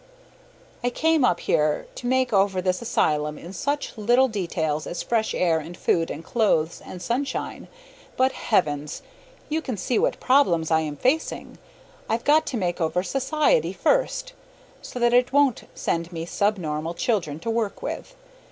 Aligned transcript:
I 0.83 0.89
came 0.89 1.23
up 1.23 1.41
here 1.41 1.85
to 1.93 2.07
make 2.07 2.33
over 2.33 2.59
this 2.59 2.81
asylum 2.81 3.37
in 3.37 3.53
such 3.53 3.95
little 3.99 4.27
details 4.27 4.87
as 4.87 5.03
fresh 5.03 5.35
air 5.35 5.59
and 5.59 5.77
food 5.77 6.09
and 6.09 6.23
clothes 6.23 6.81
and 6.83 6.99
sunshine, 6.99 7.67
but, 8.17 8.31
heavens! 8.31 9.03
you 9.47 9.61
can 9.61 9.77
see 9.77 9.99
what 9.99 10.19
problems 10.19 10.71
I 10.71 10.79
am 10.79 10.95
facing. 10.95 11.59
I've 12.09 12.23
got 12.23 12.47
to 12.47 12.57
make 12.57 12.81
over 12.81 13.03
society 13.03 13.73
first, 13.73 14.33
so 14.81 14.97
that 14.97 15.13
it 15.13 15.31
won't 15.31 15.65
send 15.75 16.11
me 16.11 16.25
sub 16.25 16.57
normal 16.57 16.95
children 16.95 17.39
to 17.41 17.51
work 17.51 17.83
with. 17.83 18.15